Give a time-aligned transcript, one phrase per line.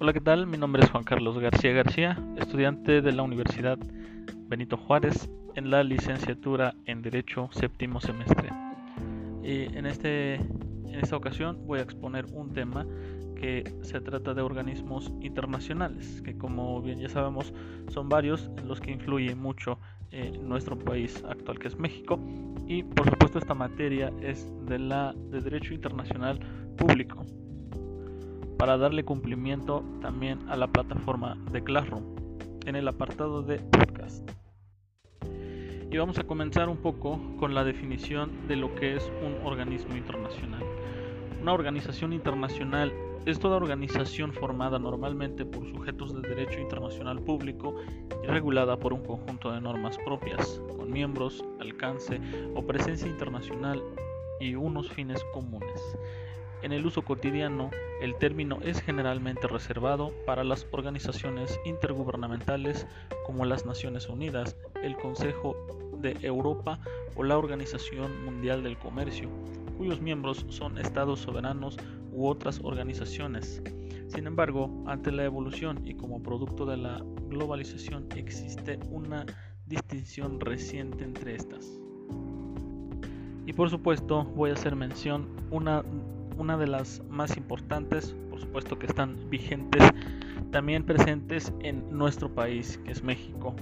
[0.00, 0.46] Hola, ¿qué tal?
[0.46, 3.80] Mi nombre es Juan Carlos García García, estudiante de la Universidad
[4.46, 8.48] Benito Juárez en la licenciatura en Derecho séptimo semestre.
[9.42, 12.86] Y en, este, en esta ocasión voy a exponer un tema
[13.34, 17.52] que se trata de organismos internacionales, que como bien ya sabemos
[17.88, 19.80] son varios en los que influye mucho
[20.12, 22.20] eh, nuestro país actual que es México
[22.68, 26.38] y por supuesto esta materia es de la de derecho internacional
[26.76, 27.26] público
[28.58, 32.02] para darle cumplimiento también a la plataforma de Classroom
[32.66, 34.28] en el apartado de podcast.
[35.90, 39.96] Y vamos a comenzar un poco con la definición de lo que es un organismo
[39.96, 40.62] internacional.
[41.40, 42.92] Una organización internacional
[43.24, 47.76] es toda organización formada normalmente por sujetos de derecho internacional público
[48.22, 52.20] y regulada por un conjunto de normas propias, con miembros, alcance
[52.54, 53.82] o presencia internacional
[54.40, 55.96] y unos fines comunes.
[56.60, 57.70] En el uso cotidiano,
[58.02, 62.84] el término es generalmente reservado para las organizaciones intergubernamentales
[63.24, 65.56] como las Naciones Unidas, el Consejo
[66.00, 66.80] de Europa
[67.14, 69.28] o la Organización Mundial del Comercio,
[69.76, 71.76] cuyos miembros son estados soberanos
[72.12, 73.62] u otras organizaciones.
[74.08, 79.24] Sin embargo, ante la evolución y como producto de la globalización existe una
[79.66, 81.78] distinción reciente entre estas.
[83.46, 85.84] Y por supuesto voy a hacer mención una
[86.38, 89.82] una de las más importantes, por supuesto que están vigentes,
[90.50, 93.54] también presentes en nuestro país, que es México.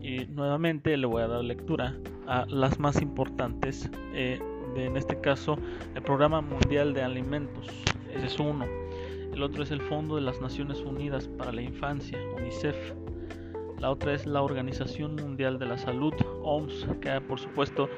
[0.00, 4.38] Y nuevamente le voy a dar lectura a las más importantes, eh,
[4.74, 5.58] de, en este caso
[5.94, 7.66] el Programa Mundial de Alimentos,
[8.14, 8.66] ese es uno.
[9.32, 12.76] El otro es el Fondo de las Naciones Unidas para la Infancia, UNICEF.
[13.78, 16.12] La otra es la Organización Mundial de la Salud,
[16.42, 17.88] OMS, que por supuesto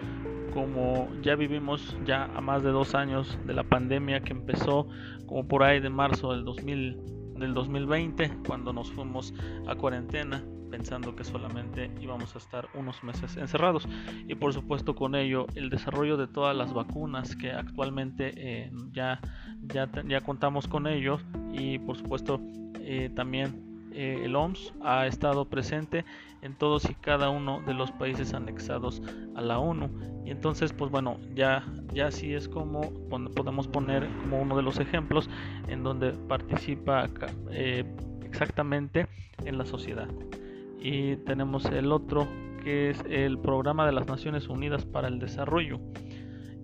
[0.51, 4.89] como ya vivimos ya a más de dos años de la pandemia que empezó
[5.27, 9.35] como por ahí de marzo del, 2000, del 2020 cuando nos fuimos
[9.67, 13.89] a cuarentena pensando que solamente íbamos a estar unos meses encerrados.
[14.29, 19.21] Y por supuesto con ello el desarrollo de todas las vacunas que actualmente eh, ya,
[19.63, 22.41] ya, ya contamos con ellos y por supuesto
[22.77, 26.05] eh, también eh, el OMS ha estado presente
[26.43, 29.03] en todos y cada uno de los países anexados
[29.35, 29.91] a la ONU
[30.25, 32.81] y entonces pues bueno ya ya así es como
[33.35, 35.29] podemos poner como uno de los ejemplos
[35.69, 37.07] en donde participa
[37.51, 37.85] eh,
[38.25, 39.07] exactamente
[39.45, 40.09] en la sociedad.
[40.81, 42.27] Y tenemos el otro
[42.63, 45.81] que es el programa de las Naciones Unidas para el Desarrollo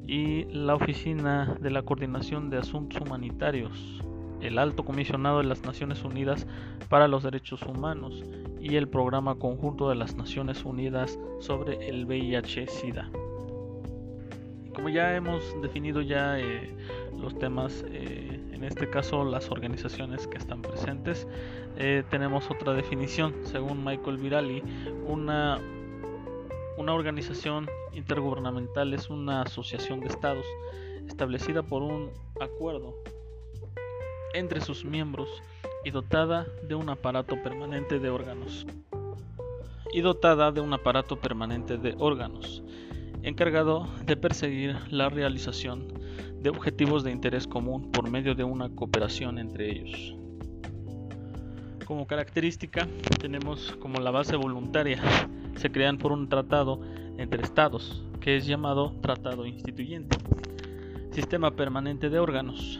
[0.06, 4.00] y la oficina de la coordinación de asuntos humanitarios
[4.40, 6.46] el Alto Comisionado de las Naciones Unidas
[6.88, 8.22] para los Derechos Humanos
[8.60, 13.10] y el Programa Conjunto de las Naciones Unidas sobre el VIH-Sida.
[14.74, 16.74] Como ya hemos definido ya eh,
[17.18, 21.26] los temas, eh, en este caso las organizaciones que están presentes,
[21.78, 24.62] eh, tenemos otra definición, según Michael Virali,
[25.06, 25.58] una,
[26.76, 30.44] una organización intergubernamental es una asociación de estados
[31.08, 32.10] establecida por un
[32.40, 32.94] acuerdo
[34.36, 35.28] entre sus miembros
[35.84, 38.66] y dotada de un aparato permanente de órganos.
[39.92, 42.62] Y dotada de un aparato permanente de órganos,
[43.22, 45.88] encargado de perseguir la realización
[46.42, 50.14] de objetivos de interés común por medio de una cooperación entre ellos.
[51.86, 52.86] Como característica
[53.20, 55.00] tenemos como la base voluntaria,
[55.56, 56.80] se crean por un tratado
[57.16, 60.18] entre estados, que es llamado tratado instituyente.
[61.12, 62.78] Sistema permanente de órganos,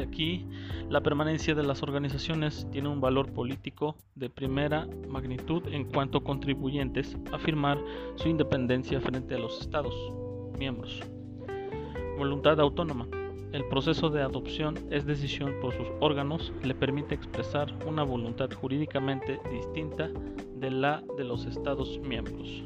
[0.00, 0.46] Aquí
[0.90, 7.16] la permanencia de las organizaciones tiene un valor político de primera magnitud en cuanto contribuyentes
[7.32, 7.78] a afirmar
[8.16, 9.94] su independencia frente a los estados
[10.58, 11.00] miembros.
[12.18, 13.08] Voluntad autónoma.
[13.52, 19.40] El proceso de adopción es decisión por sus órganos, le permite expresar una voluntad jurídicamente
[19.50, 20.10] distinta
[20.56, 22.62] de la de los estados miembros.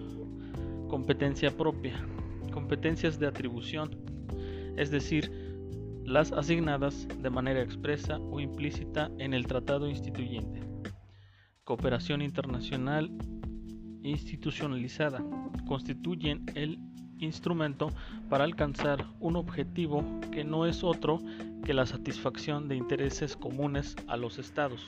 [0.88, 1.94] Competencia propia.
[2.52, 3.96] Competencias de atribución,
[4.76, 5.49] es decir,
[6.10, 10.60] las asignadas de manera expresa o implícita en el tratado instituyente.
[11.62, 13.12] Cooperación internacional
[14.02, 15.24] institucionalizada
[15.68, 16.80] constituyen el
[17.20, 17.92] instrumento
[18.28, 21.20] para alcanzar un objetivo que no es otro
[21.64, 24.84] que la satisfacción de intereses comunes a los estados.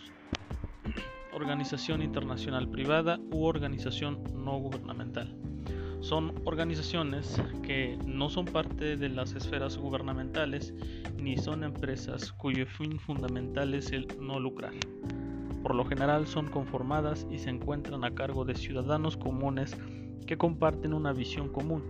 [1.33, 5.52] Organización internacional privada u organización no gubernamental
[6.03, 10.75] son organizaciones que no son parte de las esferas gubernamentales
[11.17, 14.75] ni son empresas cuyo fin fundamental es el no lucrar.
[15.63, 19.77] Por lo general son conformadas y se encuentran a cargo de ciudadanos comunes
[20.27, 21.85] que comparten una visión común,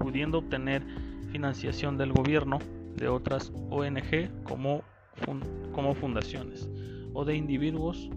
[0.00, 0.82] pudiendo obtener
[1.30, 2.58] financiación del gobierno,
[2.96, 4.82] de otras ONG como,
[5.94, 6.68] fundaciones
[7.12, 8.08] o de individuos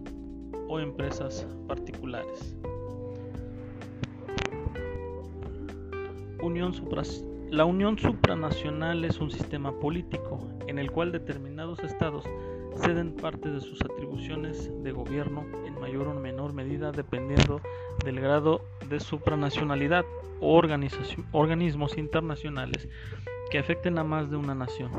[0.69, 2.55] o empresas particulares.
[7.51, 12.25] La unión supranacional es un sistema político en el cual determinados estados
[12.81, 17.61] ceden parte de sus atribuciones de gobierno en mayor o menor medida dependiendo
[18.03, 20.03] del grado de supranacionalidad
[20.39, 20.59] o
[21.31, 22.89] organismos internacionales
[23.51, 24.89] que afecten a más de una nación.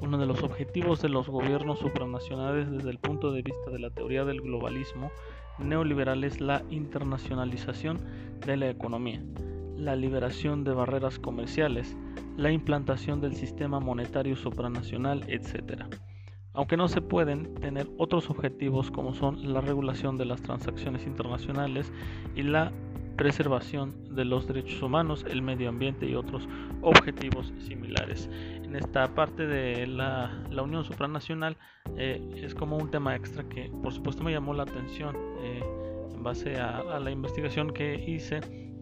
[0.00, 3.90] Uno de los objetivos de los gobiernos supranacionales desde el punto de vista de la
[3.90, 5.10] teoría del globalismo
[5.58, 7.98] neoliberal es la internacionalización
[8.46, 9.20] de la economía,
[9.82, 11.96] la liberación de barreras comerciales,
[12.36, 15.82] la implantación del sistema monetario supranacional, etc.
[16.54, 21.92] Aunque no se pueden tener otros objetivos como son la regulación de las transacciones internacionales
[22.36, 22.72] y la
[23.16, 26.48] preservación de los derechos humanos, el medio ambiente y otros
[26.80, 28.28] objetivos similares.
[28.62, 30.30] En esta parte de la,
[30.62, 31.56] Unión Supranacional
[31.96, 35.62] eh, es como un tema extra que por supuesto me llamó la atención eh,
[36.14, 38.40] en base a, la investigación que hice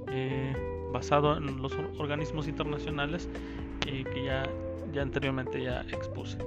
[0.09, 3.29] eh, basado en los organismos internacionales
[3.81, 4.49] que ya,
[4.93, 6.39] ya anteriormente ya expuse.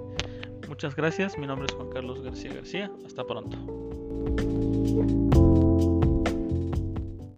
[0.67, 3.57] Muchas gracias, mi nombre es Juan Carlos García García, hasta pronto.